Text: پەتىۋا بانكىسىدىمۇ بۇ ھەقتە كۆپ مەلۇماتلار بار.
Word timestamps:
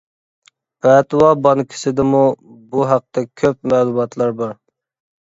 پەتىۋا 0.85 1.27
بانكىسىدىمۇ 1.43 2.23
بۇ 2.75 2.89
ھەقتە 2.95 3.27
كۆپ 3.45 3.73
مەلۇماتلار 3.75 4.39
بار. 4.45 4.61